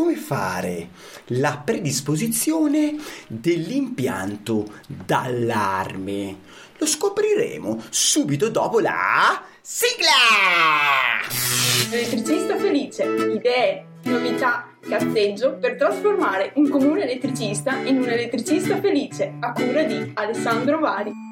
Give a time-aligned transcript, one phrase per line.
[0.00, 0.88] come fare
[1.26, 2.96] la predisposizione
[3.28, 6.36] dell'impianto d'allarme.
[6.78, 11.20] Lo scopriremo subito dopo la sigla!
[11.90, 19.52] Elettricista felice, idee, novità, cazzeggio per trasformare un comune elettricista in un elettricista felice a
[19.52, 21.29] cura di Alessandro Vari.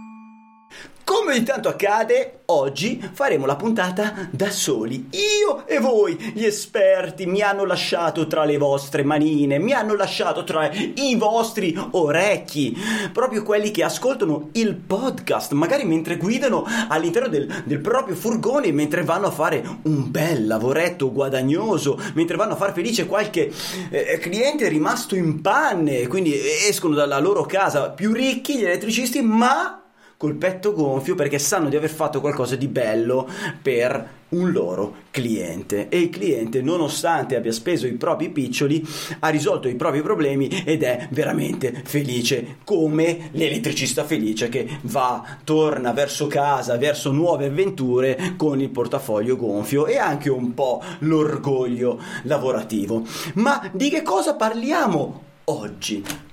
[1.09, 5.09] Come ogni tanto accade, oggi faremo la puntata da soli.
[5.13, 10.45] Io e voi, gli esperti, mi hanno lasciato tra le vostre manine, mi hanno lasciato
[10.45, 12.77] tra i vostri orecchi,
[13.11, 19.03] proprio quelli che ascoltano il podcast, magari mentre guidano all'interno del, del proprio furgone, mentre
[19.03, 23.51] vanno a fare un bel lavoretto guadagnoso, mentre vanno a far felice qualche
[23.89, 29.85] eh, cliente rimasto in panne, quindi escono dalla loro casa più ricchi gli elettricisti, ma
[30.19, 33.31] col petto gonfio perché sanno di aver fatto qualcosa di bello
[33.63, 35.89] per un loro cliente.
[35.89, 38.85] E il cliente nonostante abbia speso i propri piccioli
[39.21, 45.93] ha risolto i propri problemi ed è veramente felice come l'elettricista felice che va torna
[45.93, 53.05] verso casa verso nuove avventure con il portafoglio gonfio e anche un po' l'orgoglio lavorativo.
[53.35, 56.28] Ma di che cosa parliamo oggi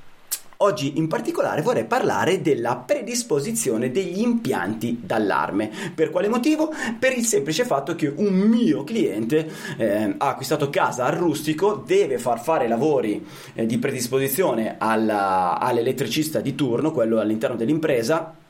[0.57, 5.69] Oggi in particolare vorrei parlare della predisposizione degli impianti d'allarme.
[5.93, 6.71] Per quale motivo?
[6.97, 12.17] Per il semplice fatto che un mio cliente eh, ha acquistato casa al rustico, deve
[12.19, 18.43] far fare lavori eh, di predisposizione alla, all'elettricista di turno, quello all'interno dell'impresa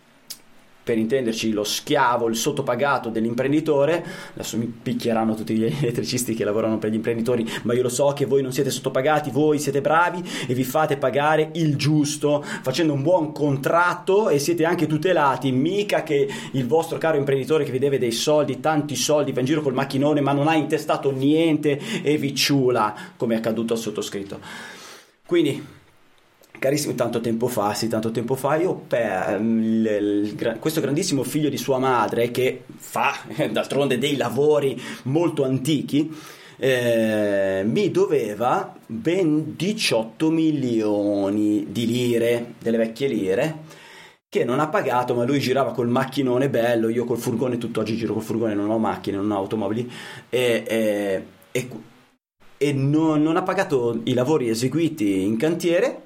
[0.85, 6.77] per intenderci lo schiavo, il sottopagato dell'imprenditore, adesso mi picchieranno tutti gli elettricisti che lavorano
[6.77, 10.23] per gli imprenditori, ma io lo so che voi non siete sottopagati, voi siete bravi
[10.47, 16.03] e vi fate pagare il giusto, facendo un buon contratto e siete anche tutelati, mica
[16.03, 19.61] che il vostro caro imprenditore che vi deve dei soldi, tanti soldi, va in giro
[19.61, 24.39] col macchinone ma non ha intestato niente e vi ciula, come è accaduto al sottoscritto.
[25.25, 25.74] Quindi
[26.59, 31.23] Carissimo, tanto tempo fa, sì, tanto tempo fa, io per mm, il, il, questo grandissimo
[31.23, 33.13] figlio di sua madre che fa
[33.51, 36.13] d'altronde dei lavori molto antichi,
[36.57, 43.57] eh, mi doveva ben 18 milioni di lire, delle vecchie lire,
[44.29, 48.13] che non ha pagato, ma lui girava col macchinone bello, io col furgone, tutt'oggi giro
[48.13, 49.89] col furgone, non ho macchine, non ho automobili,
[50.29, 51.69] e, e, e,
[52.57, 56.04] e non, non ha pagato i lavori eseguiti in cantiere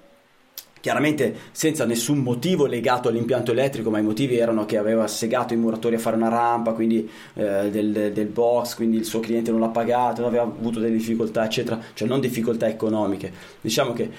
[0.79, 5.57] chiaramente senza nessun motivo legato all'impianto elettrico, ma i motivi erano che aveva segato i
[5.57, 9.59] muratori a fare una rampa, quindi eh, del, del, box, quindi il suo cliente non
[9.59, 13.31] l'ha pagato, aveva avuto delle difficoltà, eccetera, cioè non difficoltà economiche.
[13.61, 14.09] Diciamo che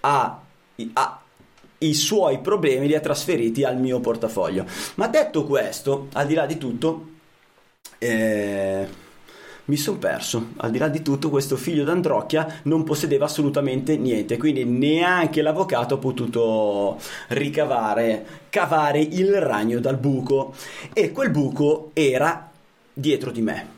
[0.00, 0.40] ha,
[0.92, 1.22] ha
[1.78, 4.64] i suoi problemi li ha trasferiti al mio portafoglio.
[4.96, 7.08] Ma detto questo, al di là di tutto,
[7.98, 8.86] eh,
[9.66, 10.52] mi sono perso.
[10.56, 15.94] Al di là di tutto, questo figlio d'Androcchia non possedeva assolutamente niente, quindi neanche l'avvocato
[15.94, 20.54] ha potuto ricavare, cavare il ragno dal buco.
[20.92, 22.50] E quel buco era
[22.92, 23.68] dietro di me.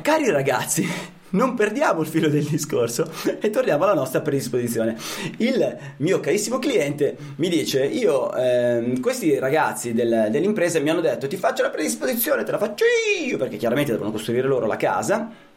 [0.00, 0.86] Cari ragazzi,
[1.34, 4.96] non perdiamo il filo del discorso e torniamo alla nostra predisposizione.
[5.38, 11.26] Il mio carissimo cliente mi dice: Io, ehm, questi ragazzi del, dell'impresa mi hanno detto:
[11.26, 12.84] Ti faccio la predisposizione, te la faccio
[13.24, 15.52] io, perché chiaramente devono costruire loro la casa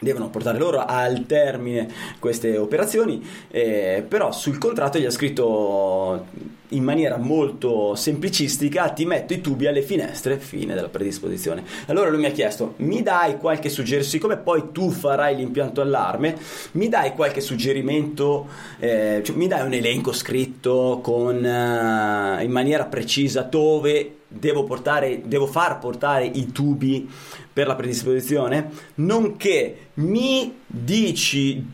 [0.00, 1.88] devono portare loro al termine
[2.18, 6.26] queste operazioni, eh, però sul contratto gli ha scritto
[6.70, 11.64] in maniera molto semplicistica ti metto i tubi alle finestre, fine della predisposizione.
[11.86, 16.36] Allora lui mi ha chiesto, mi dai qualche suggerimento, siccome poi tu farai l'impianto allarme,
[16.72, 18.46] mi dai qualche suggerimento,
[18.78, 25.22] eh, cioè, mi dai un elenco scritto con, uh, in maniera precisa dove devo, portare,
[25.24, 27.10] devo far portare i tubi
[27.52, 31.66] per la predisposizione, nonché mi dici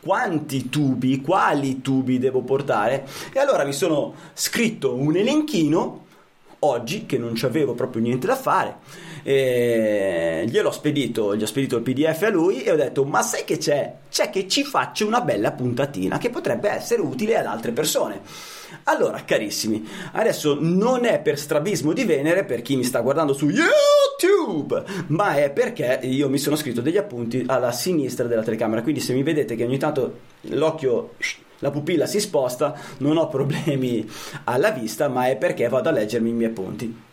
[0.00, 6.00] quanti tubi, quali tubi devo portare e allora mi sono scritto un elenchino
[6.60, 8.76] oggi che non avevo proprio niente da fare
[9.22, 13.44] e gliel'ho spedito, gli ho spedito il pdf a lui e ho detto ma sai
[13.44, 13.94] che c'è?
[14.10, 18.20] C'è che ci faccio una bella puntatina che potrebbe essere utile ad altre persone
[18.84, 23.48] allora, carissimi, adesso non è per strabismo di Venere per chi mi sta guardando su
[23.48, 29.00] YouTube, ma è perché io mi sono scritto degli appunti alla sinistra della telecamera, quindi
[29.00, 31.14] se mi vedete che ogni tanto l'occhio
[31.60, 34.08] la pupilla si sposta, non ho problemi
[34.44, 37.10] alla vista, ma è perché vado a leggermi i miei appunti.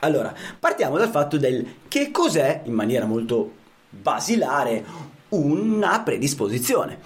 [0.00, 3.52] Allora, partiamo dal fatto del che cos'è, in maniera molto
[3.88, 4.84] basilare,
[5.28, 6.98] una predisposizione.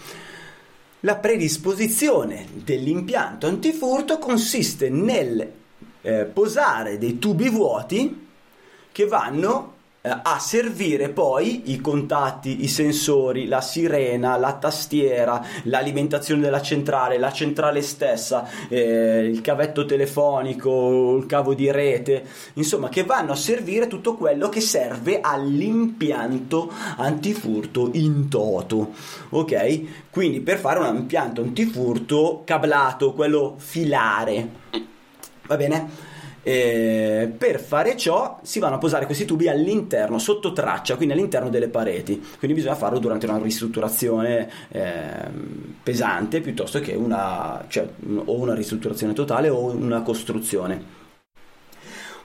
[1.00, 5.50] La predisposizione dell'impianto antifurto consiste nel
[6.02, 8.26] eh, posare dei tubi vuoti
[8.92, 16.62] che vanno a servire poi i contatti, i sensori, la sirena, la tastiera, l'alimentazione della
[16.62, 22.24] centrale, la centrale stessa, eh, il cavetto telefonico, il cavo di rete,
[22.54, 28.92] insomma, che vanno a servire tutto quello che serve all'impianto antifurto in toto.
[29.30, 30.08] Ok?
[30.10, 34.48] Quindi per fare un impianto antifurto cablato, quello filare.
[35.46, 36.09] Va bene?
[36.42, 41.50] E per fare ciò si vanno a posare questi tubi all'interno, sotto traccia, quindi all'interno
[41.50, 42.18] delle pareti.
[42.38, 45.02] Quindi bisogna farlo durante una ristrutturazione eh,
[45.82, 47.86] pesante piuttosto che una, cioè,
[48.24, 50.98] o una ristrutturazione totale o una costruzione.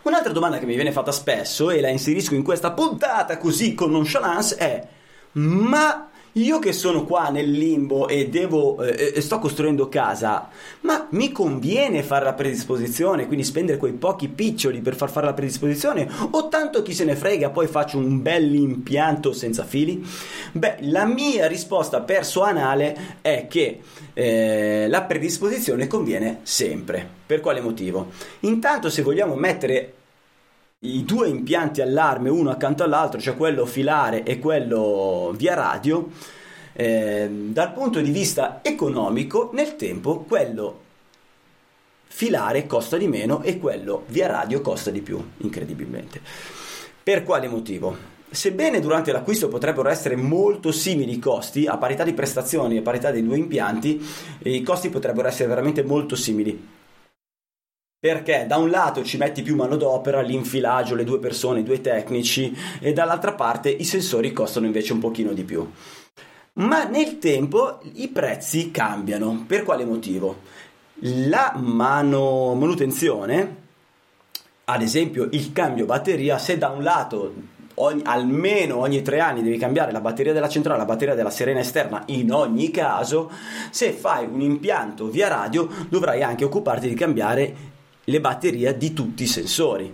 [0.04, 3.92] Un'altra domanda che mi viene fatta spesso e la inserisco in questa puntata così con
[3.92, 4.88] nonchalance è:
[5.34, 10.50] ma io che sono qua nel limbo e devo eh, sto costruendo casa,
[10.82, 15.34] ma mi conviene fare la predisposizione, quindi spendere quei pochi piccioli per far fare la
[15.34, 20.06] predisposizione o tanto chi se ne frega, poi faccio un bel impianto senza fili?
[20.52, 23.80] Beh, la mia risposta personale è che
[24.14, 27.08] eh, la predisposizione conviene sempre.
[27.26, 28.12] Per quale motivo?
[28.42, 29.94] Intanto se vogliamo mettere
[30.86, 36.10] i due impianti allarme uno accanto all'altro, cioè quello filare e quello via radio,
[36.74, 40.82] eh, dal punto di vista economico, nel tempo quello
[42.08, 46.22] filare costa di meno e quello via radio costa di più, incredibilmente.
[47.04, 48.14] Per quale motivo?
[48.30, 52.82] Sebbene durante l'acquisto potrebbero essere molto simili i costi, a parità di prestazioni e a
[52.82, 54.06] parità dei due impianti,
[54.44, 56.84] i costi potrebbero essere veramente molto simili
[58.06, 62.56] perché da un lato ci metti più manodopera, l'infilaggio, le due persone, i due tecnici
[62.80, 65.68] e dall'altra parte i sensori costano invece un pochino di più.
[66.54, 69.46] Ma nel tempo i prezzi cambiano.
[69.48, 70.42] Per quale motivo?
[71.00, 73.56] La mano manutenzione,
[74.66, 77.34] ad esempio il cambio batteria, se da un lato
[77.74, 81.60] ogni, almeno ogni tre anni devi cambiare la batteria della centrale, la batteria della serena
[81.60, 83.32] esterna, in ogni caso,
[83.72, 87.74] se fai un impianto via radio dovrai anche occuparti di cambiare
[88.06, 89.94] le batterie di tutti i sensori.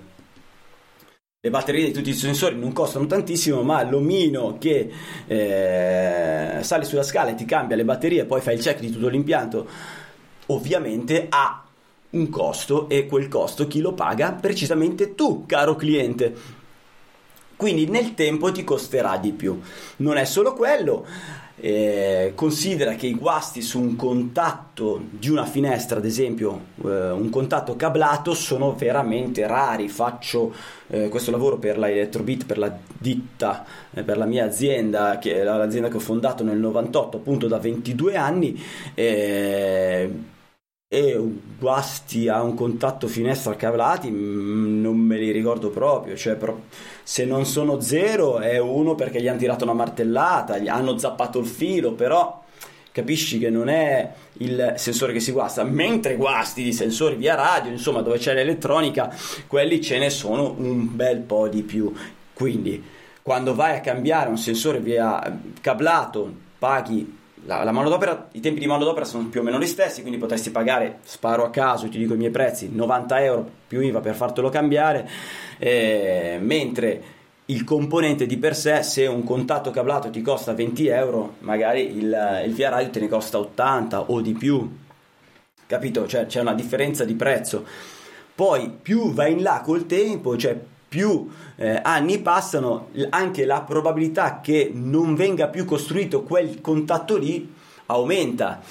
[1.44, 4.92] Le batterie di tutti i sensori non costano tantissimo, ma l'omino che
[5.26, 9.08] eh, sale sulla scala e ti cambia le batterie, poi fai il check di tutto
[9.08, 9.68] l'impianto,
[10.48, 11.66] ovviamente ha
[12.12, 14.34] un costo e quel costo chi lo paga?
[14.34, 16.60] Precisamente tu, caro cliente.
[17.56, 19.60] Quindi nel tempo ti costerà di più.
[19.98, 21.06] Non è solo quello,
[21.64, 27.30] eh, considera che i guasti su un contatto di una finestra, ad esempio eh, un
[27.30, 29.88] contatto cablato, sono veramente rari.
[29.88, 30.54] Faccio
[30.88, 35.40] eh, questo lavoro per la Electrobit, per la ditta, eh, per la mia azienda, che
[35.40, 38.60] è l'azienda che ho fondato nel 98, appunto da 22 anni
[38.96, 40.10] eh,
[40.94, 41.18] e
[41.58, 46.38] guasti a un contatto finestra cablati mm, non me li ricordo proprio cioè
[47.02, 51.40] se non sono zero è uno perché gli hanno tirato una martellata gli hanno zappato
[51.40, 52.44] il filo però
[52.92, 55.64] capisci che non è il sensore che si guasta.
[55.64, 59.16] Mentre guasti di sensori via radio insomma dove c'è l'elettronica
[59.48, 61.94] quelli ce ne sono un bel po' di più.
[62.34, 62.84] Quindi
[63.22, 69.06] quando vai a cambiare un sensore via cablato paghi la, la i tempi di manodopera
[69.06, 72.18] sono più o meno gli stessi, quindi potresti pagare, sparo a caso, ti dico i
[72.18, 75.10] miei prezzi, 90 euro più IVA per fartelo cambiare,
[75.58, 77.04] eh, mentre
[77.46, 82.44] il componente di per sé, se un contatto cablato ti costa 20 euro, magari il,
[82.46, 84.78] il via radio te ne costa 80 o di più,
[85.66, 86.08] capito?
[86.08, 87.66] Cioè c'è una differenza di prezzo.
[88.34, 90.58] Poi più vai in là col tempo, cioè
[90.92, 97.50] più eh, anni passano, anche la probabilità che non venga più costruito quel contatto lì
[97.86, 98.62] aumenta.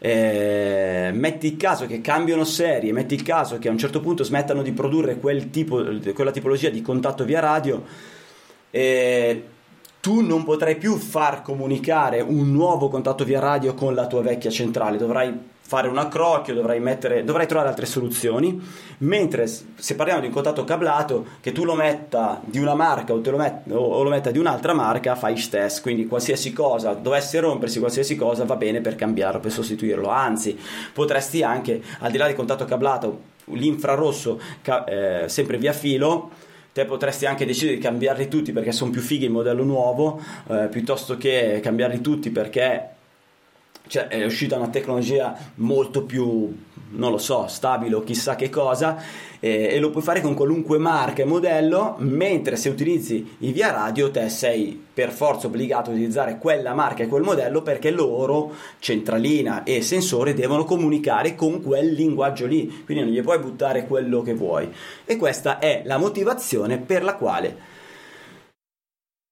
[0.00, 4.24] Eh, metti il caso che cambiano serie, metti il caso che a un certo punto
[4.24, 5.80] smettano di produrre quel tipo,
[6.14, 7.84] quella tipologia di contatto via radio,
[8.72, 9.44] eh,
[10.00, 14.50] tu non potrai più far comunicare un nuovo contatto via radio con la tua vecchia
[14.50, 15.32] centrale, dovrai
[15.68, 18.58] fare un accrocchio, dovrai, mettere, dovrai trovare altre soluzioni,
[19.00, 23.20] mentre se parliamo di un contatto cablato, che tu lo metta di una marca o,
[23.22, 27.80] lo, met, o lo metta di un'altra marca, fai stess, quindi qualsiasi cosa, dovesse rompersi
[27.80, 30.58] qualsiasi cosa va bene per cambiarlo, per sostituirlo, anzi
[30.94, 33.20] potresti anche, al di là del contatto cablato,
[33.50, 34.40] l'infrarosso
[34.86, 36.30] eh, sempre via filo,
[36.72, 40.68] te potresti anche decidere di cambiarli tutti perché sono più fighi il modello nuovo, eh,
[40.70, 42.96] piuttosto che cambiarli tutti perché
[43.88, 46.56] cioè, è uscita una tecnologia molto più,
[46.90, 49.02] non lo so, stabile o chissà che cosa,
[49.40, 53.72] eh, e lo puoi fare con qualunque marca e modello, mentre se utilizzi i via
[53.72, 58.52] radio te sei per forza obbligato a utilizzare quella marca e quel modello perché loro,
[58.78, 64.22] centralina e sensore, devono comunicare con quel linguaggio lì, quindi non gli puoi buttare quello
[64.22, 64.70] che vuoi.
[65.04, 67.67] E questa è la motivazione per la quale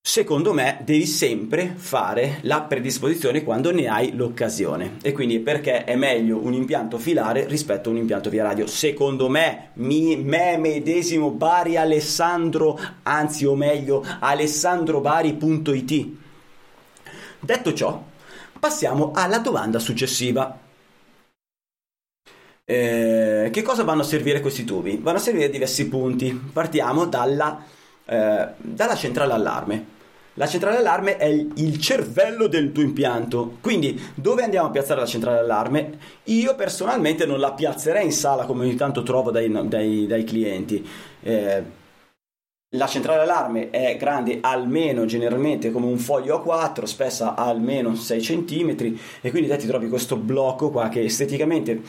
[0.08, 5.96] secondo me devi sempre fare la predisposizione quando ne hai l'occasione e quindi perché è
[5.96, 11.32] meglio un impianto filare rispetto a un impianto via radio secondo me mi, me medesimo
[11.32, 16.06] Bari Alessandro anzi o meglio alessandrobari.it
[17.40, 18.00] detto ciò
[18.60, 20.56] passiamo alla domanda successiva
[22.64, 24.98] eh, che cosa vanno a servire questi tubi?
[25.00, 26.32] Vanno a servire diversi punti.
[26.52, 27.62] Partiamo dalla,
[28.04, 29.94] eh, dalla centrale allarme.
[30.38, 33.57] La centrale allarme è il cervello del tuo impianto.
[33.62, 35.99] Quindi, dove andiamo a piazzare la centrale allarme?
[36.25, 40.87] Io personalmente non la piazzerei in sala come ogni tanto trovo dai, dai, dai clienti.
[41.23, 41.62] Eh,
[42.76, 48.97] la centrale allarme è grande almeno generalmente come un foglio A4, spessa almeno 6 cm
[49.23, 51.81] e quindi te ti trovi questo blocco qua che esteticamente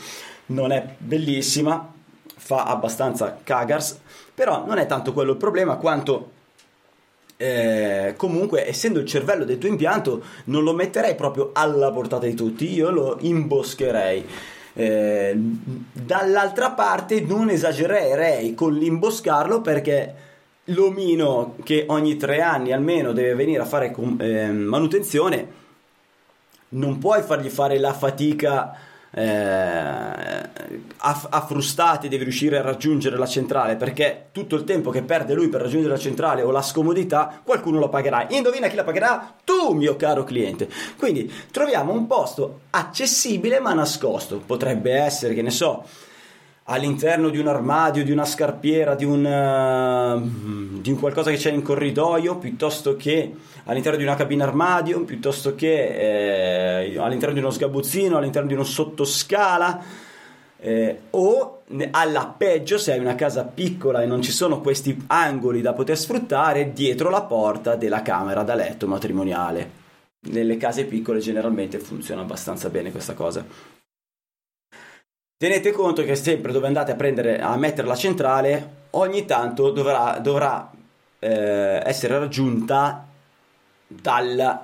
[0.46, 1.92] non è bellissima,
[2.24, 4.00] fa abbastanza cagars,
[4.32, 6.36] però non è tanto quello il problema quanto
[7.40, 12.34] eh, comunque essendo il cervello del tuo impianto non lo metterei proprio alla portata di
[12.34, 14.26] tutti, io lo imboscherei.
[14.74, 15.36] Eh,
[15.92, 20.14] dall'altra parte non esagererei con l'imboscarlo perché
[20.64, 25.56] l'omino che ogni tre anni almeno deve venire a fare eh, manutenzione
[26.70, 28.76] non puoi fargli fare la fatica
[29.10, 30.48] eh,
[30.98, 35.48] a, frustate devi riuscire a raggiungere la centrale perché tutto il tempo che perde lui
[35.48, 38.26] per raggiungere la centrale o la scomodità qualcuno lo pagherà.
[38.30, 39.34] Indovina chi la pagherà?
[39.44, 40.68] tu mio caro cliente.
[40.96, 44.42] Quindi troviamo un posto accessibile ma nascosto.
[44.44, 45.84] Potrebbe essere che ne so
[46.70, 51.50] all'interno di un armadio, di una scarpiera, di un, uh, di un qualcosa che c'è
[51.50, 53.32] in corridoio, piuttosto che
[53.64, 58.64] all'interno di una cabina armadio, piuttosto che eh, all'interno di uno sgabuzzino, all'interno di uno
[58.64, 60.06] sottoscala.
[60.60, 65.60] Eh, o alla peggio se hai una casa piccola e non ci sono questi angoli
[65.60, 69.70] da poter sfruttare dietro la porta della camera da letto matrimoniale
[70.20, 73.44] nelle case piccole generalmente funziona abbastanza bene questa cosa
[75.40, 80.18] Tenete conto che sempre dove andate a, prendere, a mettere la centrale, ogni tanto dovrà,
[80.20, 80.68] dovrà
[81.20, 83.06] eh, essere raggiunta
[83.86, 84.60] dal,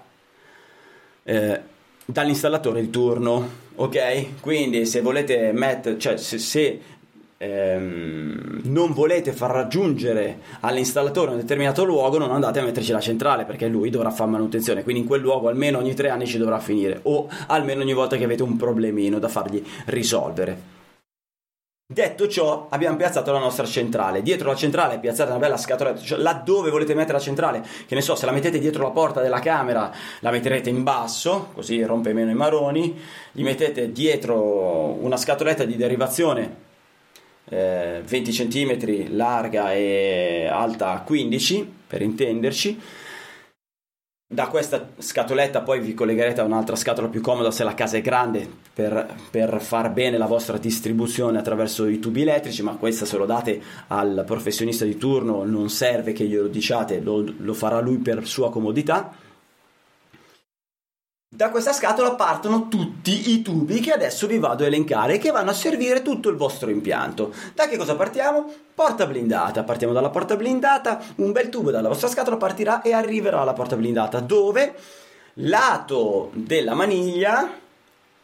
[1.22, 1.60] eh,
[2.04, 3.48] dall'installatore di turno.
[3.76, 4.40] Ok?
[4.40, 6.80] Quindi se volete mettere, cioè se, se
[7.38, 13.44] ehm, non volete far raggiungere all'installatore un determinato luogo, non andate a metterci la centrale
[13.44, 14.82] perché lui dovrà fare manutenzione.
[14.82, 18.16] Quindi in quel luogo almeno ogni tre anni ci dovrà finire, o almeno ogni volta
[18.16, 20.72] che avete un problemino da fargli risolvere.
[21.86, 24.22] Detto ciò, abbiamo piazzato la nostra centrale.
[24.22, 27.94] Dietro la centrale è piazzata una bella scatoletta, cioè laddove volete mettere la centrale, che
[27.94, 31.82] ne so, se la mettete dietro la porta della camera, la metterete in basso, così
[31.84, 32.98] rompe meno i maroni.
[33.30, 36.72] Gli mettete dietro una scatoletta di derivazione
[37.54, 42.80] eh, 20 cm larga e alta 15 per intenderci
[44.34, 48.00] da questa scatoletta poi vi collegherete a un'altra scatola più comoda se la casa è
[48.00, 53.16] grande per, per, far bene la vostra distribuzione attraverso i tubi elettrici, ma questa se
[53.16, 57.98] lo date al professionista di turno non serve che glielo diciate, lo, lo farà lui
[57.98, 59.14] per sua comodità.
[61.34, 65.50] Da questa scatola partono tutti i tubi che adesso vi vado a elencare che vanno
[65.50, 67.34] a servire tutto il vostro impianto.
[67.54, 68.48] Da che cosa partiamo?
[68.72, 69.64] Porta blindata.
[69.64, 73.74] Partiamo dalla porta blindata, un bel tubo dalla vostra scatola partirà e arriverà alla porta
[73.74, 74.76] blindata dove
[75.34, 77.50] lato della maniglia,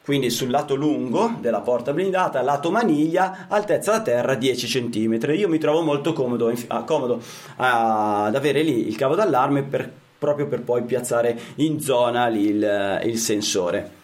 [0.05, 5.33] quindi sul lato lungo della porta blindata, lato maniglia, altezza da terra 10 cm.
[5.33, 7.21] Io mi trovo molto comodo, comodo
[7.57, 13.19] ad avere lì il cavo d'allarme per proprio per poi piazzare in zona il, il
[13.19, 13.99] sensore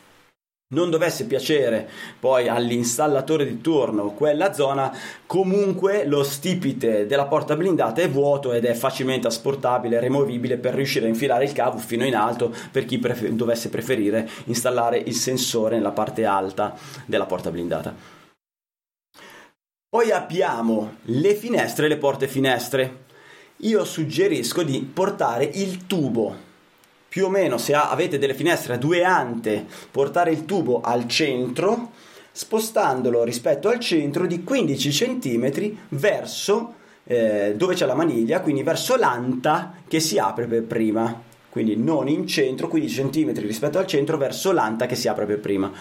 [0.68, 4.92] non dovesse piacere poi all'installatore di turno quella zona,
[5.24, 11.06] comunque lo stipite della porta blindata è vuoto ed è facilmente asportabile, removibile per riuscire
[11.06, 15.76] a infilare il cavo fino in alto per chi prefer- dovesse preferire installare il sensore
[15.76, 17.94] nella parte alta della porta blindata.
[19.88, 23.04] Poi abbiamo le finestre e le porte finestre
[23.58, 26.44] io suggerisco di portare il tubo.
[27.08, 31.92] Più o meno se avete delle finestre a due ante portare il tubo al centro
[32.30, 38.96] spostandolo rispetto al centro di 15 cm verso eh, dove c'è la maniglia quindi verso
[38.96, 41.22] l'anta che si apre per prima.
[41.48, 45.40] Quindi non in centro 15 cm rispetto al centro verso l'anta che si apre per
[45.40, 45.72] prima.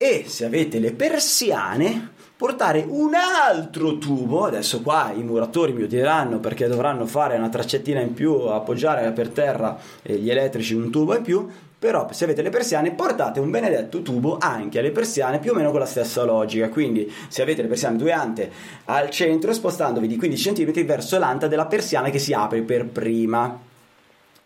[0.00, 6.38] E se avete le persiane portare un altro tubo, adesso qua i muratori mi odieranno
[6.38, 11.22] perché dovranno fare una traccettina in più, appoggiare per terra gli elettrici un tubo in
[11.22, 15.54] più, però se avete le persiane portate un benedetto tubo anche alle persiane più o
[15.54, 18.50] meno con la stessa logica quindi se avete le persiane due ante
[18.86, 23.66] al centro spostandovi di 15 cm verso l'anta della persiana che si apre per prima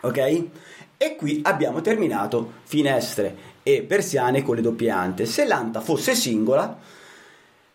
[0.04, 0.44] Ok?
[0.96, 5.26] E qui abbiamo terminato finestre e persiane con le doppie ante.
[5.26, 6.76] Se l'anta fosse singola,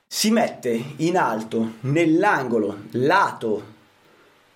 [0.07, 3.75] si mette in alto nell'angolo lato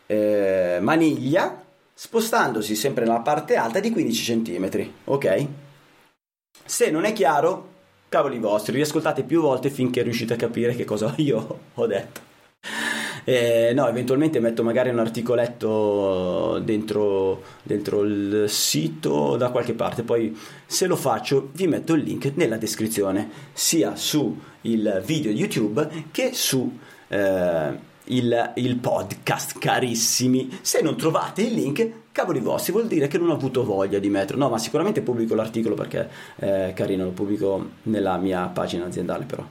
[0.06, 4.90] eh, maniglia, spostandosi sempre nella parte alta di 15 cm.
[5.06, 5.48] Ok?
[6.64, 7.70] Se non è chiaro,
[8.08, 12.31] cavoli vostri, riascoltate più volte finché riuscite a capire che cosa io ho detto.
[13.24, 20.04] Eh, no, eventualmente metto magari un articoletto dentro, dentro, il sito da qualche parte.
[20.04, 20.36] Poi,
[20.66, 26.32] se lo faccio, vi metto il link nella descrizione, sia su il video YouTube che
[26.34, 30.60] su eh, il, il, podcast, carissimi.
[30.62, 34.10] Se non trovate il link, cavoli vostri, vuol dire che non ho avuto voglia di
[34.10, 34.44] metterlo.
[34.44, 39.46] No, ma sicuramente pubblico l'articolo perché è carino, lo pubblico nella mia pagina aziendale, però.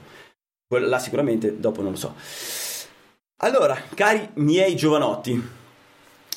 [0.73, 2.15] Là sicuramente dopo non lo so.
[3.43, 5.43] Allora, cari miei giovanotti,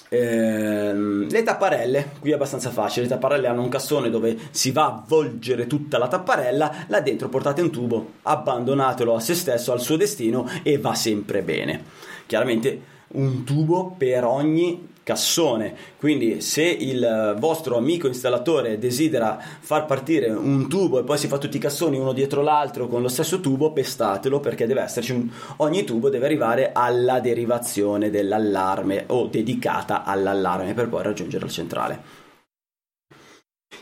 [0.08, 4.86] ehm, le tapparelle, qui è abbastanza facile, le tapparelle hanno un cassone dove si va
[4.86, 9.82] a volgere tutta la tapparella, là dentro portate un tubo, abbandonatelo a se stesso, al
[9.82, 11.84] suo destino e va sempre bene.
[12.26, 12.82] Chiaramente
[13.16, 15.76] un tubo per ogni cassone.
[15.98, 21.38] Quindi se il vostro amico installatore desidera far partire un tubo e poi si fa
[21.38, 25.30] tutti i cassoni uno dietro l'altro con lo stesso tubo, pestatelo perché deve esserci un,
[25.58, 32.22] ogni tubo deve arrivare alla derivazione dell'allarme o dedicata all'allarme per poi raggiungere il centrale.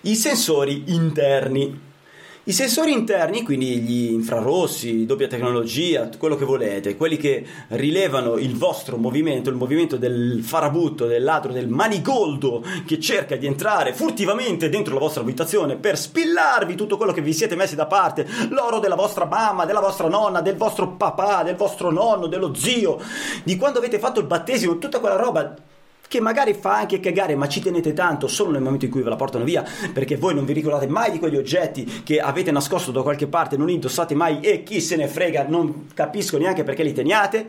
[0.01, 1.89] I sensori interni
[2.51, 8.57] i sensori interni, quindi gli infrarossi, doppia tecnologia, quello che volete, quelli che rilevano il
[8.57, 14.67] vostro movimento, il movimento del farabutto, del ladro, del manigoldo che cerca di entrare furtivamente
[14.67, 18.79] dentro la vostra abitazione per spillarvi tutto quello che vi siete messi da parte, l'oro
[18.79, 22.99] della vostra mamma, della vostra nonna, del vostro papà, del vostro nonno, dello zio,
[23.45, 25.55] di quando avete fatto il battesimo, tutta quella roba
[26.11, 29.07] che magari fa anche cagare, ma ci tenete tanto solo nel momento in cui ve
[29.07, 29.63] la portano via,
[29.93, 33.55] perché voi non vi ricordate mai di quegli oggetti che avete nascosto da qualche parte,
[33.55, 37.47] non indossate mai e chi se ne frega, non capisco neanche perché li teniate,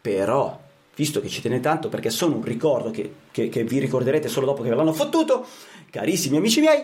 [0.00, 0.58] però
[0.94, 4.46] visto che ci tenete tanto perché sono un ricordo che, che, che vi ricorderete solo
[4.46, 5.44] dopo che ve l'hanno fottuto,
[5.90, 6.82] carissimi amici miei,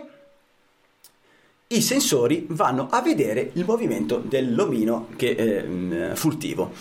[1.68, 6.72] i sensori vanno a vedere il movimento dell'omino che, eh, furtivo.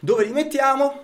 [0.00, 1.03] Dove li mettiamo?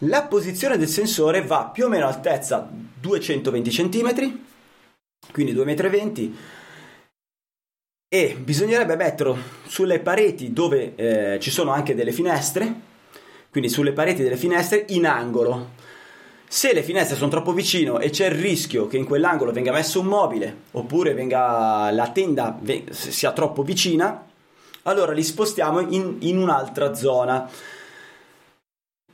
[0.00, 2.68] La posizione del sensore va più o meno altezza
[3.00, 4.40] 220 cm,
[5.32, 6.36] quindi 2,20 m,
[8.06, 12.74] e bisognerebbe metterlo sulle pareti dove eh, ci sono anche delle finestre,
[13.50, 15.70] quindi sulle pareti delle finestre in angolo.
[16.46, 20.00] Se le finestre sono troppo vicino e c'è il rischio che in quell'angolo venga messo
[20.00, 24.26] un mobile oppure venga, la tenda sia troppo vicina,
[24.82, 27.48] allora li spostiamo in, in un'altra zona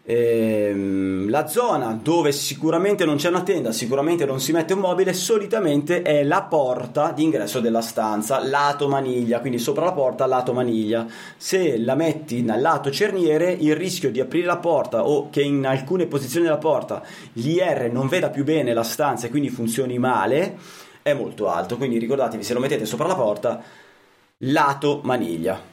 [0.04, 5.12] Ehm, la zona dove sicuramente non c'è una tenda, sicuramente non si mette un mobile,
[5.12, 11.06] solitamente è la porta d'ingresso della stanza, lato maniglia, quindi sopra la porta, lato maniglia.
[11.36, 15.64] Se la metti nel lato cerniere, il rischio di aprire la porta o che in
[15.66, 17.02] alcune posizioni della porta
[17.34, 20.58] l'IR non veda più bene la stanza e quindi funzioni male
[21.02, 21.76] è molto alto.
[21.76, 23.62] Quindi ricordatevi, se lo mettete sopra la porta,
[24.38, 25.71] lato maniglia.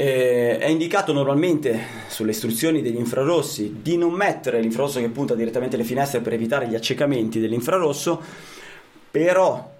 [0.00, 5.74] Eh, è indicato normalmente sulle istruzioni degli infrarossi di non mettere l'infrarosso che punta direttamente
[5.74, 8.22] alle finestre per evitare gli accecamenti dell'infrarosso,
[9.10, 9.74] però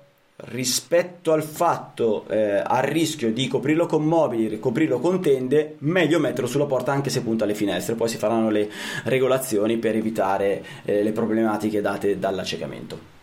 [0.46, 6.48] rispetto al fatto eh, al rischio di coprirlo con mobili, coprirlo con tende, meglio metterlo
[6.48, 8.68] sulla porta anche se punta alle finestre, poi si faranno le
[9.04, 13.17] regolazioni per evitare eh, le problematiche date dall'accecamento.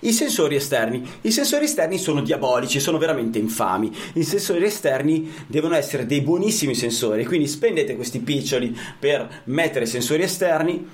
[0.00, 1.06] I sensori esterni.
[1.22, 3.94] I sensori esterni sono diabolici, sono veramente infami.
[4.14, 10.22] I sensori esterni devono essere dei buonissimi sensori, quindi spendete questi piccioli per mettere sensori
[10.22, 10.86] esterni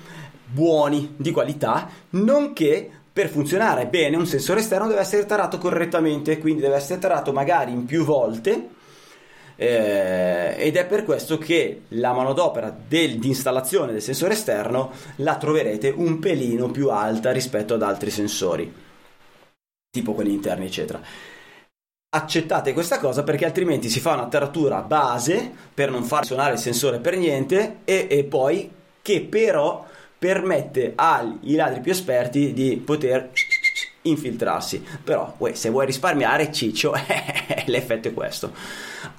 [0.49, 6.61] buoni, di qualità, nonché per funzionare bene un sensore esterno deve essere tarato correttamente, quindi
[6.61, 8.75] deve essere tarato magari in più volte.
[9.59, 15.35] Eh, ed è per questo che la manodopera del, di installazione del sensore esterno la
[15.35, 18.85] troverete un pelino più alta rispetto ad altri sensori
[19.97, 21.01] tipo quelli interni, eccetera.
[22.09, 26.59] Accettate questa cosa perché altrimenti si fa una taratura base per non far suonare il
[26.59, 29.85] sensore per niente e, e poi che però
[30.17, 33.31] permette ai ladri più esperti di poter
[34.09, 34.83] infiltrarsi.
[35.03, 36.93] Però, uè, se vuoi risparmiare, ciccio,
[37.65, 38.51] l'effetto è questo.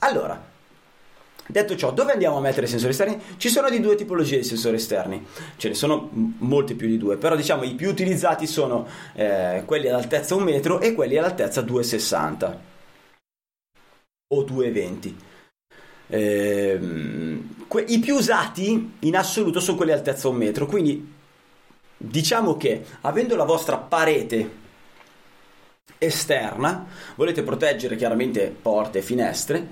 [0.00, 0.56] Allora,
[1.50, 3.18] Detto ciò, dove andiamo a mettere i sensori esterni?
[3.38, 5.24] Ci sono di due tipologie di sensori esterni,
[5.56, 9.88] ce ne sono molti più di due, però diciamo i più utilizzati sono eh, quelli
[9.88, 12.56] ad altezza 1 metro e quelli ad altezza 2,60
[14.34, 15.14] o 2,20.
[16.08, 16.78] Eh,
[17.66, 21.14] que- I più usati in assoluto sono quelli ad altezza 1 metro, quindi
[21.96, 24.66] diciamo che avendo la vostra parete
[25.96, 29.66] esterna, volete proteggere chiaramente porte e finestre,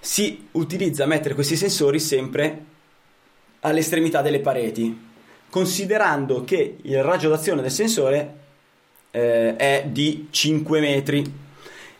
[0.00, 2.64] si utilizza mettere questi sensori sempre
[3.60, 5.06] all'estremità delle pareti,
[5.50, 8.34] considerando che il raggio d'azione del sensore
[9.10, 11.46] eh, è di 5 metri.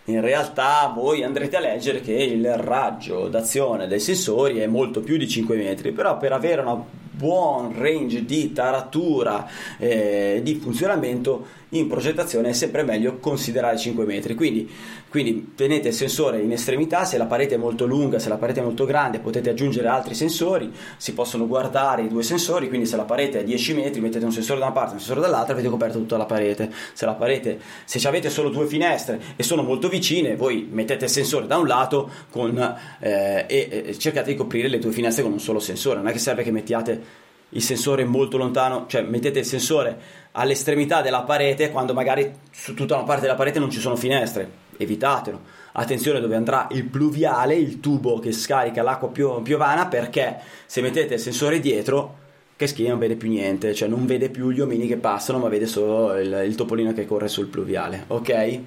[0.04, 5.16] In realtà voi andrete a leggere che il raggio d'azione dei sensori è molto più
[5.16, 6.82] di 5 metri, però per avere una
[7.18, 9.46] buon range di taratura
[9.76, 14.34] e eh, di funzionamento in progettazione è sempre meglio considerare 5 metri.
[14.34, 14.68] Quindi,
[15.08, 18.60] quindi, tenete il sensore in estremità se la parete è molto lunga se la parete
[18.60, 22.96] è molto grande potete aggiungere altri sensori si possono guardare i due sensori quindi se
[22.96, 25.54] la parete è 10 metri mettete un sensore da una parte e un sensore dall'altra
[25.54, 26.70] avete coperto tutta la parete.
[26.92, 31.10] Se la parete se avete solo due finestre e sono molto vicine voi mettete il
[31.10, 32.58] sensore da un lato con,
[33.00, 35.98] eh, e, e cercate di coprire le due finestre con un solo sensore.
[35.98, 40.00] Non è che serve che mettiate il sensore molto lontano, cioè mettete il sensore
[40.32, 44.50] all'estremità della parete quando magari su tutta una parte della parete non ci sono finestre,
[44.76, 45.56] evitatelo.
[45.72, 51.14] Attenzione dove andrà il pluviale, il tubo che scarica l'acqua pio- piovana, perché se mettete
[51.14, 54.88] il sensore dietro, che schia non vede più niente, cioè non vede più gli omini
[54.88, 58.60] che passano, ma vede solo il, il topolino che corre sul pluviale, ok?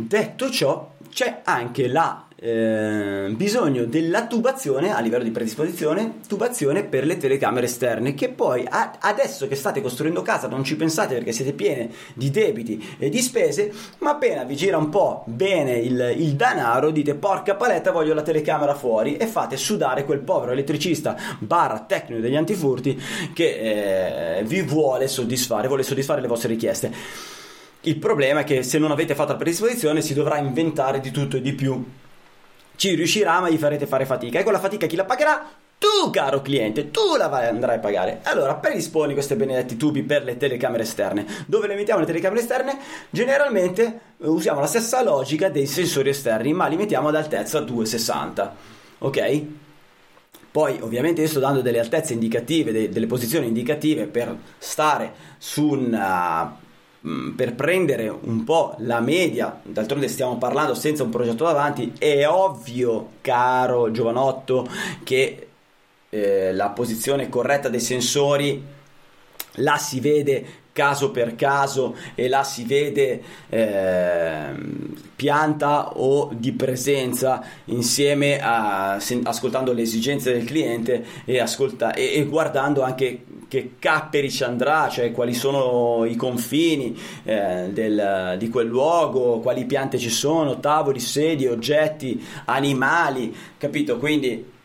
[0.00, 7.04] Detto ciò, c'è anche la eh, bisogno della tubazione a livello di predisposizione, tubazione per
[7.04, 11.32] le telecamere esterne che poi a, adesso che state costruendo casa non ci pensate perché
[11.32, 16.14] siete piene di debiti e di spese, ma appena vi gira un po' bene il,
[16.16, 21.16] il denaro dite porca paletta voglio la telecamera fuori e fate sudare quel povero elettricista
[21.38, 22.98] barra tecnico degli antifurti
[23.34, 26.90] che eh, vi vuole soddisfare, vuole soddisfare le vostre richieste.
[27.82, 31.36] Il problema è che se non avete fatto la predisposizione si dovrà inventare di tutto
[31.36, 31.82] e di più
[32.80, 34.38] ci riuscirà, ma gli farete fare fatica.
[34.38, 35.46] E quella fatica chi la pagherà?
[35.76, 38.20] Tu, caro cliente, tu la vai, andrai a pagare.
[38.22, 41.26] Allora, predisponi questi benedetti tubi per le telecamere esterne.
[41.44, 42.78] Dove le mettiamo le telecamere esterne?
[43.10, 48.56] Generalmente eh, usiamo la stessa logica dei sensori esterni, ma li mettiamo ad altezza 260.
[49.00, 49.42] Ok?
[50.50, 55.68] Poi ovviamente io sto dando delle altezze indicative, de- delle posizioni indicative per stare su
[55.68, 56.69] una Mm,
[57.00, 63.12] per prendere un po' la media, d'altronde stiamo parlando senza un progetto davanti, è ovvio,
[63.22, 64.68] caro giovanotto,
[65.02, 65.48] che
[66.10, 68.62] eh, la posizione corretta dei sensori
[69.54, 74.52] la si vede caso per caso e la si vede eh,
[75.16, 82.14] pianta o di presenza insieme a se, ascoltando le esigenze del cliente e, ascolta, e,
[82.14, 88.48] e guardando anche che capperi ci andrà, cioè quali sono i confini eh, del, di
[88.48, 93.98] quel luogo, quali piante ci sono, tavoli, sedie, oggetti, animali, capito?
[93.98, 94.58] Quindi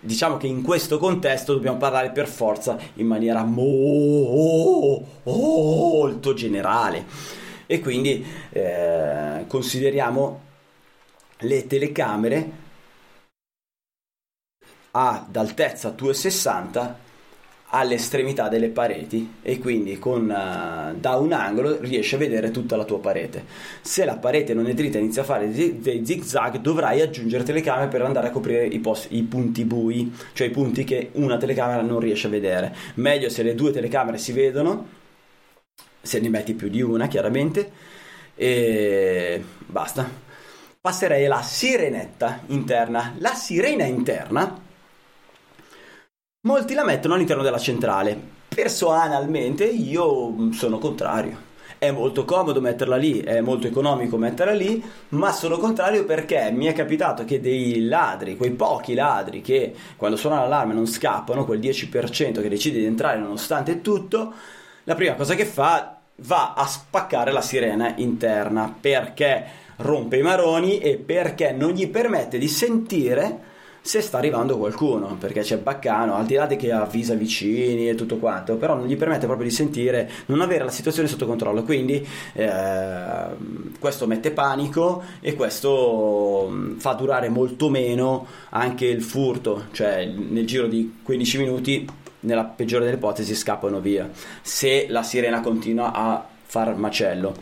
[0.00, 7.04] diciamo che in questo contesto dobbiamo parlare per forza in maniera mo- molto generale
[7.66, 10.40] e quindi eh, consideriamo
[11.38, 12.50] le telecamere
[14.90, 17.06] ad altezza 260
[17.70, 22.84] all'estremità delle pareti e quindi con, uh, da un angolo riesci a vedere tutta la
[22.84, 23.44] tua parete.
[23.80, 27.44] Se la parete non è dritta e inizia a fare dei, zig zag, dovrai aggiungere
[27.44, 31.36] telecamere per andare a coprire i, post, i, punti bui, cioè i punti che una
[31.36, 32.74] telecamera non riesce a vedere.
[32.94, 34.86] Meglio se le due telecamere si vedono,
[36.00, 37.70] se ne metti più di una chiaramente,
[38.34, 40.26] e basta.
[40.80, 43.14] Passerei alla sirenetta interna.
[43.18, 44.66] La sirena interna
[46.42, 48.16] Molti la mettono all'interno della centrale.
[48.46, 51.36] Personalmente io sono contrario.
[51.78, 56.66] È molto comodo metterla lì, è molto economico metterla lì, ma sono contrario perché mi
[56.66, 61.58] è capitato che dei ladri, quei pochi ladri che quando suona l'allarme non scappano, quel
[61.58, 64.32] 10% che decide di entrare nonostante tutto,
[64.84, 69.44] la prima cosa che fa va a spaccare la sirena interna perché
[69.78, 73.47] rompe i maroni e perché non gli permette di sentire
[73.88, 77.94] se sta arrivando qualcuno, perché c'è Baccano, al di là di che avvisa vicini e
[77.94, 81.62] tutto quanto, però non gli permette proprio di sentire, non avere la situazione sotto controllo,
[81.62, 83.26] quindi eh,
[83.80, 90.46] questo mette panico e questo mm, fa durare molto meno anche il furto, cioè nel
[90.46, 91.88] giro di 15 minuti,
[92.20, 94.10] nella peggiore delle ipotesi, scappano via,
[94.42, 97.34] se la sirena continua a far macello.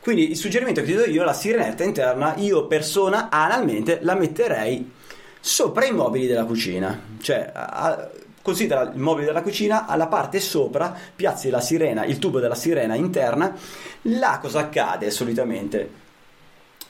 [0.00, 4.96] Quindi il suggerimento che ti do io, la sirenetta interna, io persona analmente la metterei
[5.40, 6.98] sopra i mobili della cucina.
[7.20, 8.08] Cioè, a,
[8.42, 12.94] considera il mobile della cucina, alla parte sopra piazzi la sirena, il tubo della sirena
[12.94, 13.54] interna.
[14.02, 16.06] Là cosa accade solitamente?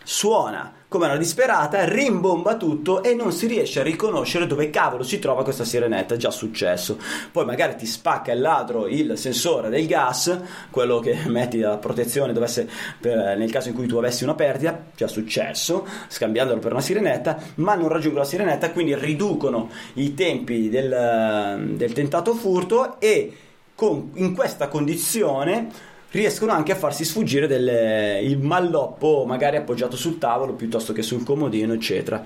[0.08, 5.18] Suona come una disperata, rimbomba tutto e non si riesce a riconoscere dove cavolo si
[5.18, 6.98] trova questa sirenetta, è già successo.
[7.30, 10.40] Poi magari ti spacca il ladro il sensore del gas,
[10.70, 12.66] quello che metti a protezione dovesse,
[12.98, 17.38] per, nel caso in cui tu avessi una perdita, già successo, scambiandolo per una sirenetta,
[17.56, 23.36] ma non raggiungono la sirenetta, quindi riducono i tempi del, del tentato furto e
[23.74, 30.18] con, in questa condizione riescono anche a farsi sfuggire del, il malloppo magari appoggiato sul
[30.18, 32.24] tavolo piuttosto che sul comodino eccetera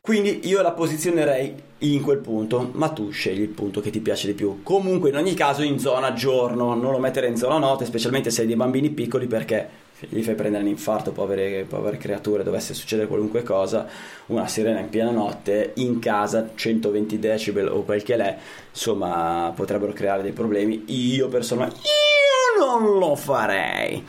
[0.00, 4.26] quindi io la posizionerei in quel punto, ma tu scegli il punto che ti piace
[4.26, 4.62] di più.
[4.62, 8.40] Comunque, in ogni caso, in zona giorno, non lo mettere in zona notte, specialmente se
[8.40, 9.68] hai dei bambini piccoli, perché
[10.08, 13.86] gli fai prendere un infarto, povere, povere creature, dovesse succedere qualunque cosa,
[14.26, 18.38] una sirena in piena notte, in casa, 120 decibel o quel che l'è,
[18.70, 20.84] insomma, potrebbero creare dei problemi.
[20.86, 24.02] Io personalmente, io non lo farei.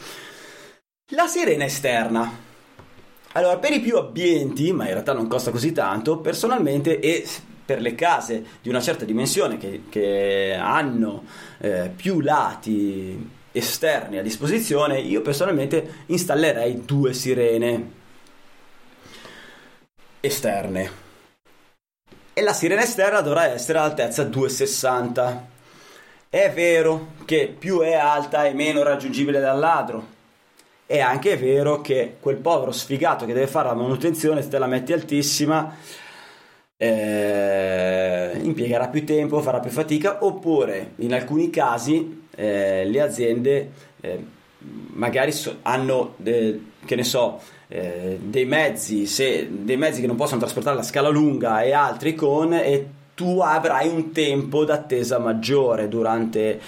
[1.08, 2.50] La sirena esterna.
[3.34, 7.26] Allora, per i più abbienti, ma in realtà non costa così tanto, personalmente e
[7.64, 11.24] per le case di una certa dimensione che, che hanno
[11.60, 17.92] eh, più lati esterni a disposizione, io personalmente installerei due sirene
[20.20, 21.10] esterne.
[22.34, 25.40] E la sirena esterna dovrà essere all'altezza 2,60.
[26.30, 30.20] È vero che più è alta e meno raggiungibile dal ladro
[30.92, 34.68] è anche vero che quel povero sfigato che deve fare la manutenzione, se te la
[34.68, 35.74] metti altissima,
[36.76, 44.26] eh, impiegherà più tempo, farà più fatica, oppure in alcuni casi eh, le aziende eh,
[44.94, 50.42] magari so, hanno, che ne so, eh, dei mezzi, se, dei mezzi che non possono
[50.42, 52.54] trasportare la scala lunga e altri con...
[52.54, 56.60] E tu avrai un tempo d'attesa maggiore durante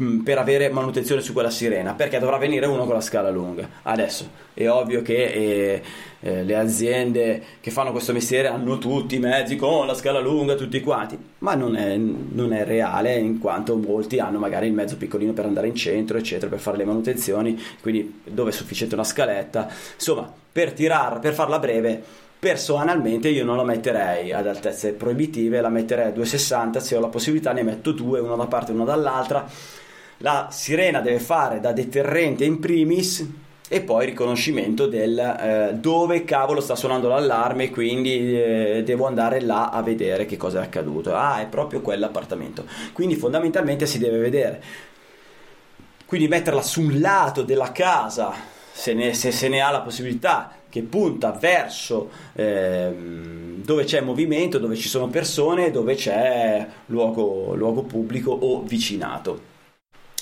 [0.00, 3.68] Mm, per avere manutenzione su quella sirena perché dovrà venire uno con la scala lunga.
[3.82, 5.82] Adesso è ovvio che eh,
[6.20, 10.54] eh, le aziende che fanno questo mestiere hanno tutti i mezzi con la scala lunga
[10.54, 14.96] tutti quanti ma non è, non è reale in quanto molti hanno magari il mezzo
[14.96, 19.04] piccolino per andare in centro eccetera per fare le manutenzioni quindi dove è sufficiente una
[19.04, 19.68] scaletta.
[19.94, 22.00] Insomma per tirare per farla breve
[22.38, 27.08] personalmente io non la metterei ad altezze proibitive la metterei a 2,60 se ho la
[27.08, 29.44] possibilità ne metto due una da parte e una dall'altra
[30.18, 33.26] la sirena deve fare da deterrente in primis
[33.68, 39.68] e poi riconoscimento del eh, dove cavolo sta suonando l'allarme quindi eh, devo andare là
[39.68, 41.14] a vedere che cosa è accaduto.
[41.14, 42.64] Ah è proprio quell'appartamento.
[42.92, 44.62] Quindi fondamentalmente si deve vedere.
[46.06, 48.32] Quindi metterla su un lato della casa
[48.72, 52.90] se ne, se, se ne ha la possibilità che punta verso eh,
[53.56, 59.56] dove c'è movimento dove ci sono persone dove c'è luogo, luogo pubblico o vicinato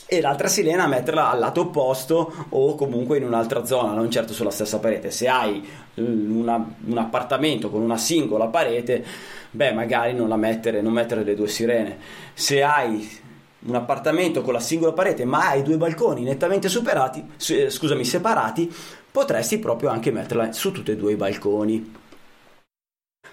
[0.08, 4.50] e l'altra sirena metterla al lato opposto o comunque in un'altra zona, non certo sulla
[4.50, 5.10] stessa parete.
[5.10, 9.04] Se hai una, un appartamento con una singola parete,
[9.50, 11.98] beh, magari non, la mettere, non mettere le due sirene.
[12.34, 13.24] Se hai
[13.66, 18.72] un appartamento con la singola parete, ma hai due balconi nettamente superati, scusami, separati,
[19.10, 21.94] potresti proprio anche metterla su tutti e due i balconi.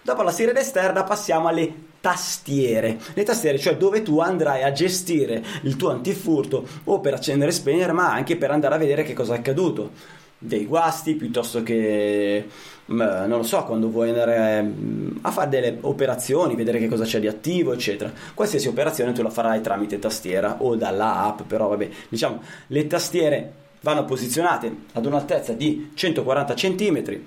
[0.02, 3.00] Dopo la sirena esterna passiamo alle tastiere.
[3.14, 7.54] Le tastiere, cioè dove tu andrai a gestire il tuo antifurto o per accendere e
[7.54, 9.92] spegnere, ma anche per andare a vedere che cosa è accaduto.
[10.38, 12.46] Dei guasti piuttosto che
[12.92, 17.06] mm, non lo so, quando vuoi andare mm, a fare delle operazioni, vedere che cosa
[17.06, 18.12] c'è di attivo, eccetera.
[18.34, 23.54] Qualsiasi operazione tu la farai tramite tastiera o dalla app, però vabbè, diciamo, le tastiere
[23.80, 27.22] vanno posizionate ad un'altezza di 140 cm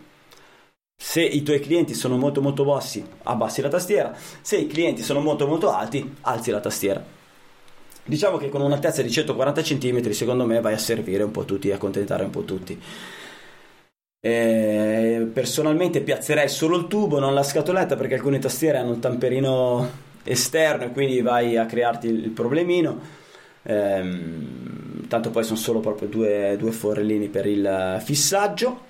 [0.98, 5.20] se i tuoi clienti sono molto molto bassi, abbassi la tastiera, se i clienti sono
[5.20, 7.04] molto molto alti, alzi la tastiera.
[8.04, 11.68] Diciamo che con un'altezza di 140 cm secondo me vai a servire un po' tutti
[11.68, 12.80] e accontentare un po' tutti.
[14.20, 19.88] E personalmente piazzerei solo il tubo, non la scatoletta, perché alcune tastiere hanno il tamperino
[20.24, 22.98] esterno e quindi vai a crearti il problemino.
[23.62, 28.85] Ehm, tanto poi sono solo proprio due, due forellini per il fissaggio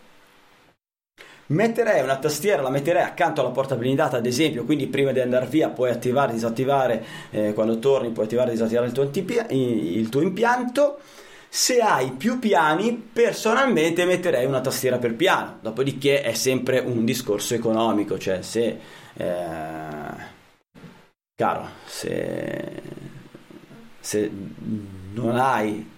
[1.48, 5.46] Metterei una tastiera, la metterei accanto alla porta blindata, ad esempio, quindi prima di andare
[5.46, 10.22] via puoi attivare, disattivare, eh, quando torni puoi attivare disattivare il tuo, antipia- il tuo
[10.22, 10.98] impianto.
[11.48, 17.54] Se hai più piani, personalmente metterei una tastiera per piano, dopodiché è sempre un discorso
[17.54, 18.78] economico, cioè se...
[19.14, 20.34] Eh,
[21.34, 22.82] caro, se,
[24.00, 24.30] se
[25.12, 25.94] non hai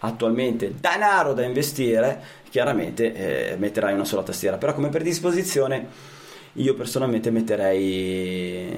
[0.00, 6.18] attualmente denaro da investire, chiaramente eh, metterai una sola tastiera, però come predisposizione
[6.54, 8.68] io personalmente metterei,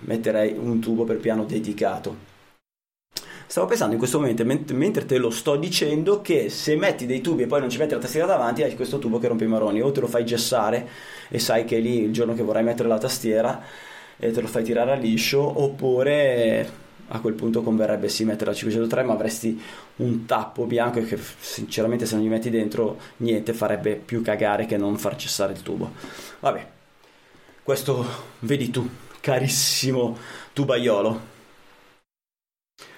[0.00, 2.30] metterei un tubo per piano dedicato.
[3.46, 7.42] stavo pensando in questo momento, mentre te lo sto dicendo, che se metti dei tubi
[7.42, 9.82] e poi non ci metti la tastiera davanti, hai questo tubo che rompe i maroni,
[9.82, 10.88] o te lo fai gessare
[11.28, 13.62] e sai che lì il giorno che vorrai mettere la tastiera
[14.30, 19.02] te lo fai tirare a liscio, oppure a quel punto converrebbe sì mettere la 503
[19.02, 19.60] ma avresti
[19.96, 24.76] un tappo bianco che sinceramente se non gli metti dentro niente farebbe più cagare che
[24.76, 25.92] non far cessare il tubo.
[26.40, 26.66] Vabbè
[27.62, 28.04] questo
[28.40, 28.88] vedi tu
[29.20, 30.16] carissimo
[30.52, 31.30] tubaiolo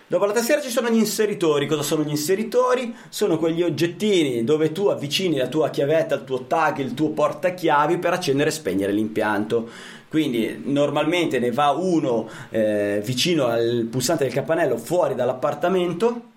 [0.06, 1.66] Dopo la tastiera ci sono gli inseritori.
[1.66, 2.94] Cosa sono gli inseritori?
[3.08, 7.98] Sono quegli oggettini dove tu avvicini la tua chiavetta, il tuo tag, il tuo portachiavi
[7.98, 9.68] per accendere e spegnere l'impianto.
[10.08, 16.32] Quindi normalmente ne va uno eh, vicino al pulsante del campanello fuori dall'appartamento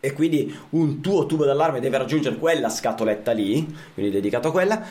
[0.00, 4.84] e quindi un tuo tubo d'allarme deve raggiungere quella scatoletta lì, quindi dedicato a quella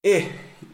[0.00, 0.30] e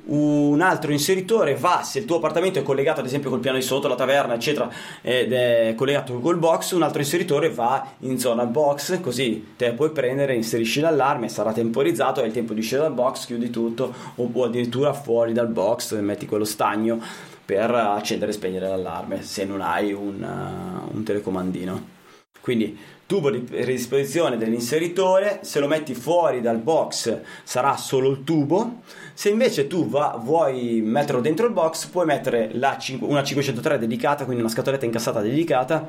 [0.07, 3.63] un altro inseritore va se il tuo appartamento è collegato ad esempio col piano di
[3.63, 4.71] sotto, la taverna eccetera
[5.03, 9.91] ed è collegato col box un altro inseritore va in zona box così te puoi
[9.91, 14.45] prendere inserisci l'allarme sarà temporizzato hai il tempo di uscire dal box chiudi tutto o
[14.45, 17.01] addirittura fuori dal box metti quello stagno
[17.49, 21.97] per accendere e spegnere l'allarme se non hai un, uh, un telecomandino.
[22.43, 28.83] Quindi tubo di predisposizione dell'inseritore, se lo metti fuori dal box sarà solo il tubo,
[29.15, 34.25] se invece tu va, vuoi metterlo dentro il box puoi mettere la, una 503 dedicata,
[34.25, 35.89] quindi una scatoletta incassata dedicata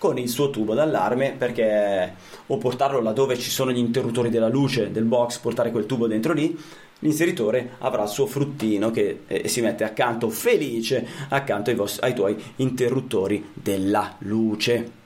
[0.00, 2.14] con il suo tubo d'allarme perché
[2.48, 6.32] o portarlo laddove ci sono gli interruttori della luce del box, portare quel tubo dentro
[6.32, 6.58] lì
[6.98, 12.14] l'inseritore avrà il suo fruttino che eh, si mette accanto felice accanto ai, vostri, ai
[12.14, 15.04] tuoi interruttori della luce.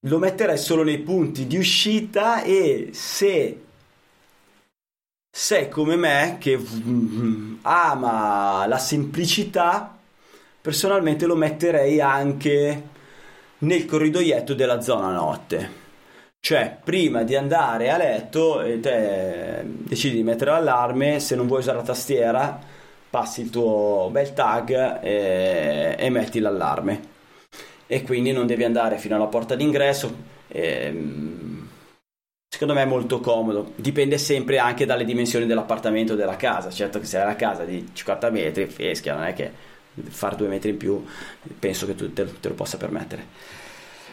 [0.00, 3.60] Lo metterei solo nei punti di uscita e se
[5.30, 6.58] sei come me che
[7.62, 9.98] ama la semplicità,
[10.60, 12.82] personalmente lo metterei anche
[13.58, 15.84] nel corridoietto della zona notte.
[16.40, 21.78] Cioè, prima di andare a letto, te decidi di mettere l'allarme, se non vuoi usare
[21.78, 22.58] la tastiera,
[23.10, 27.14] passi il tuo bel tag e, e metti l'allarme
[27.86, 30.14] e quindi non devi andare fino alla porta d'ingresso.
[30.48, 31.68] Ehm,
[32.48, 33.72] secondo me è molto comodo.
[33.76, 36.70] Dipende sempre anche dalle dimensioni dell'appartamento o della casa.
[36.70, 39.74] Certo che se hai la casa di 50 metri, fischia, non è che
[40.08, 41.02] fare due metri in più
[41.58, 43.64] penso che tu te, te lo possa permettere.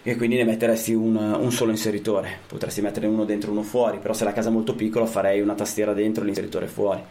[0.06, 2.40] E quindi ne metteresti un, un, solo inseritore.
[2.46, 5.40] Potresti metterne uno dentro e uno fuori, però se la casa è molto piccola farei
[5.40, 7.02] una tastiera dentro e l'inseritore fuori.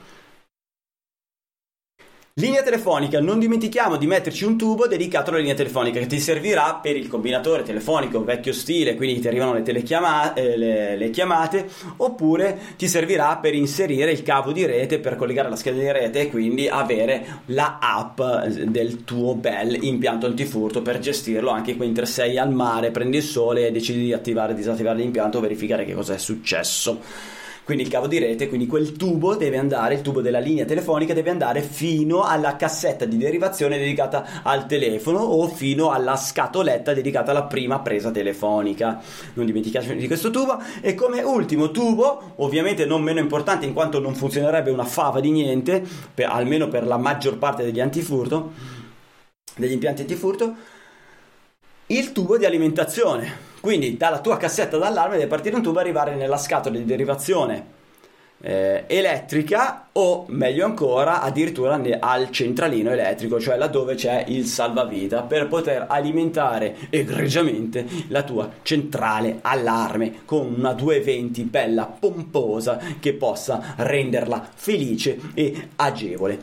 [2.36, 6.78] Linea telefonica, non dimentichiamo di metterci un tubo dedicato alla linea telefonica che ti servirà
[6.80, 11.68] per il combinatore telefonico vecchio stile, quindi ti arrivano le, telechiama- eh, le, le chiamate,
[11.98, 16.20] oppure ti servirà per inserire il cavo di rete per collegare la scheda di rete
[16.20, 18.22] e quindi avere la app
[18.64, 23.66] del tuo bel impianto antifurto per gestirlo anche mentre sei al mare, prendi il sole
[23.66, 26.98] e decidi di attivare e disattivare l'impianto, verificare che cosa è successo
[27.64, 31.14] quindi il cavo di rete, quindi quel tubo deve andare, il tubo della linea telefonica
[31.14, 37.30] deve andare fino alla cassetta di derivazione dedicata al telefono o fino alla scatoletta dedicata
[37.30, 39.00] alla prima presa telefonica.
[39.34, 44.00] Non dimentichiamoci di questo tubo e come ultimo tubo, ovviamente non meno importante in quanto
[44.00, 48.50] non funzionerebbe una fava di niente, per, almeno per la maggior parte degli antifurto,
[49.54, 50.54] degli impianti antifurto,
[51.86, 56.16] il tubo di alimentazione quindi dalla tua cassetta d'allarme deve partire un tubo e arrivare
[56.16, 57.80] nella scatola di derivazione
[58.40, 65.46] eh, elettrica o meglio ancora addirittura al centralino elettrico, cioè laddove c'è il salvavita per
[65.46, 74.44] poter alimentare egregiamente la tua centrale allarme con una 220 bella pomposa che possa renderla
[74.52, 76.40] felice e agevole.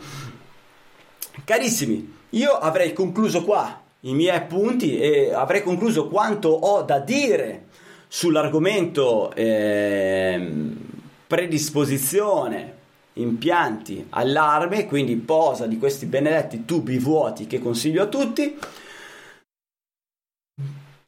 [1.44, 7.68] Carissimi, io avrei concluso qua i miei appunti e avrei concluso quanto ho da dire
[8.08, 10.52] sull'argomento eh,
[11.28, 12.78] predisposizione
[13.14, 18.58] impianti allarme quindi posa di questi benedetti tubi vuoti che consiglio a tutti.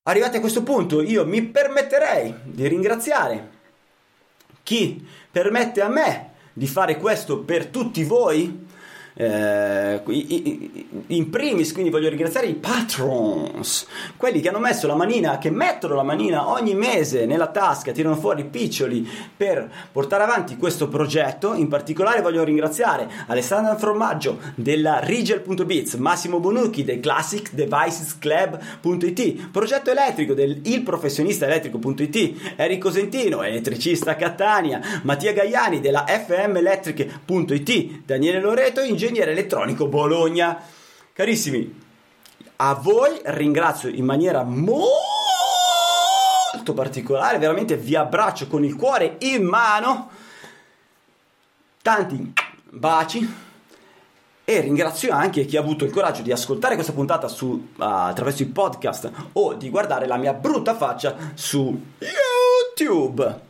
[0.04, 3.60] Arrivati a questo punto io mi permetterei di ringraziare
[4.63, 8.68] chi permette a me di fare questo per tutti voi
[9.14, 10.01] eh,
[11.07, 13.86] in primis quindi voglio ringraziare i patrons
[14.16, 18.16] quelli che hanno messo la manina che mettono la manina ogni mese nella tasca tirano
[18.16, 21.53] fuori piccioli per portare avanti questo progetto.
[21.53, 29.91] In particolare voglio ringraziare Alessandro Formaggio della Rigel.biz Massimo Bonucchi del Classic Devices Club.it progetto
[29.91, 38.39] elettrico del Il Professionista Elettrico.it Enrico Sentino elettricista Catania Mattia Gaiani della FM Electric.it Daniele
[38.39, 40.62] Loreto ingegnere ingegnere elettronico Bologna.
[41.12, 41.82] Carissimi,
[42.58, 44.84] a voi ringrazio in maniera molto
[46.76, 50.10] particolare, veramente vi abbraccio con il cuore in mano.
[51.82, 52.32] Tanti
[52.70, 53.49] baci
[54.43, 58.43] e ringrazio anche chi ha avuto il coraggio di ascoltare questa puntata su, uh, attraverso
[58.43, 61.86] i podcast o di guardare la mia brutta faccia su
[62.78, 63.49] YouTube.